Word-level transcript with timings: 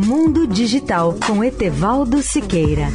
Mundo 0.00 0.46
Digital 0.46 1.18
com 1.26 1.42
Etevaldo 1.42 2.22
Siqueira. 2.22 2.86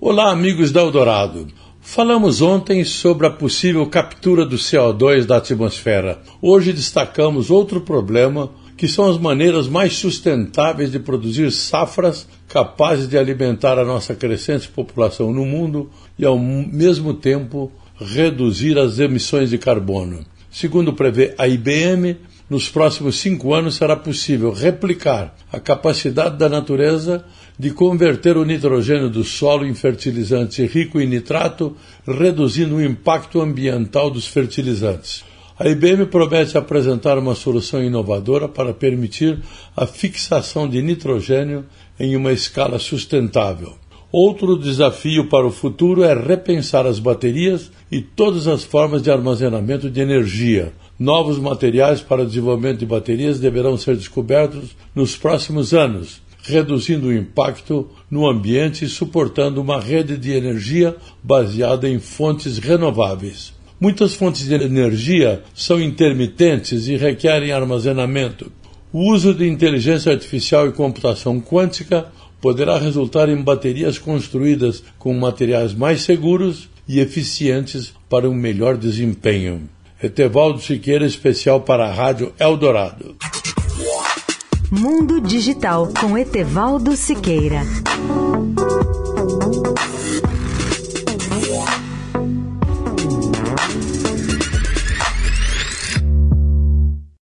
Olá, 0.00 0.30
amigos 0.32 0.72
da 0.72 0.80
Eldorado. 0.80 1.48
Falamos 1.78 2.40
ontem 2.40 2.82
sobre 2.82 3.26
a 3.26 3.30
possível 3.30 3.86
captura 3.90 4.46
do 4.46 4.56
CO2 4.56 5.26
da 5.26 5.36
atmosfera. 5.36 6.22
Hoje 6.40 6.72
destacamos 6.72 7.50
outro 7.50 7.82
problema, 7.82 8.50
que 8.76 8.86
são 8.86 9.08
as 9.08 9.18
maneiras 9.18 9.68
mais 9.68 9.94
sustentáveis 9.96 10.92
de 10.92 10.98
produzir 10.98 11.50
safras 11.50 12.28
capazes 12.48 13.08
de 13.08 13.16
alimentar 13.16 13.78
a 13.78 13.84
nossa 13.84 14.14
crescente 14.14 14.68
população 14.68 15.32
no 15.32 15.46
mundo 15.46 15.90
e, 16.18 16.24
ao 16.24 16.38
mesmo 16.38 17.14
tempo, 17.14 17.72
reduzir 17.98 18.78
as 18.78 18.98
emissões 18.98 19.50
de 19.50 19.58
carbono. 19.58 20.24
Segundo 20.50 20.92
prevê 20.92 21.34
a 21.38 21.48
IBM, 21.48 22.16
nos 22.48 22.68
próximos 22.68 23.18
cinco 23.18 23.52
anos 23.52 23.74
será 23.74 23.96
possível 23.96 24.52
replicar 24.52 25.34
a 25.52 25.58
capacidade 25.58 26.36
da 26.36 26.48
natureza 26.48 27.24
de 27.58 27.70
converter 27.70 28.36
o 28.36 28.44
nitrogênio 28.44 29.10
do 29.10 29.24
solo 29.24 29.66
em 29.66 29.74
fertilizante 29.74 30.64
rico 30.64 31.00
em 31.00 31.06
nitrato, 31.06 31.76
reduzindo 32.06 32.76
o 32.76 32.84
impacto 32.84 33.40
ambiental 33.40 34.10
dos 34.10 34.26
fertilizantes. 34.26 35.24
A 35.58 35.66
IBM 35.66 36.04
promete 36.04 36.58
apresentar 36.58 37.16
uma 37.16 37.34
solução 37.34 37.82
inovadora 37.82 38.46
para 38.46 38.74
permitir 38.74 39.38
a 39.74 39.86
fixação 39.86 40.68
de 40.68 40.82
nitrogênio 40.82 41.64
em 41.98 42.14
uma 42.14 42.30
escala 42.30 42.78
sustentável. 42.78 43.72
Outro 44.12 44.58
desafio 44.58 45.30
para 45.30 45.46
o 45.46 45.50
futuro 45.50 46.04
é 46.04 46.12
repensar 46.12 46.86
as 46.86 46.98
baterias 46.98 47.72
e 47.90 48.02
todas 48.02 48.46
as 48.46 48.64
formas 48.64 49.02
de 49.02 49.10
armazenamento 49.10 49.88
de 49.88 49.98
energia. 49.98 50.74
Novos 50.98 51.38
materiais 51.38 52.02
para 52.02 52.22
o 52.22 52.26
desenvolvimento 52.26 52.80
de 52.80 52.86
baterias 52.86 53.40
deverão 53.40 53.78
ser 53.78 53.96
descobertos 53.96 54.76
nos 54.94 55.16
próximos 55.16 55.72
anos, 55.72 56.20
reduzindo 56.42 57.06
o 57.06 57.12
impacto 57.14 57.88
no 58.10 58.28
ambiente 58.28 58.84
e 58.84 58.88
suportando 58.90 59.62
uma 59.62 59.80
rede 59.80 60.18
de 60.18 60.32
energia 60.32 60.94
baseada 61.22 61.88
em 61.88 61.98
fontes 61.98 62.58
renováveis. 62.58 63.55
Muitas 63.78 64.14
fontes 64.14 64.46
de 64.46 64.54
energia 64.54 65.42
são 65.54 65.80
intermitentes 65.80 66.88
e 66.88 66.96
requerem 66.96 67.52
armazenamento. 67.52 68.50
O 68.92 69.12
uso 69.12 69.34
de 69.34 69.46
inteligência 69.46 70.12
artificial 70.12 70.66
e 70.66 70.72
computação 70.72 71.40
quântica 71.40 72.06
poderá 72.40 72.78
resultar 72.78 73.28
em 73.28 73.42
baterias 73.42 73.98
construídas 73.98 74.82
com 74.98 75.12
materiais 75.12 75.74
mais 75.74 76.02
seguros 76.02 76.68
e 76.88 77.00
eficientes 77.00 77.92
para 78.08 78.30
um 78.30 78.34
melhor 78.34 78.76
desempenho. 78.76 79.68
Etevaldo 80.02 80.60
Siqueira, 80.60 81.04
especial 81.04 81.60
para 81.60 81.86
a 81.86 81.92
Rádio 81.92 82.32
Eldorado. 82.38 83.16
Mundo 84.70 85.20
Digital 85.20 85.88
com 86.00 86.16
Etevaldo 86.16 86.96
Siqueira. 86.96 87.62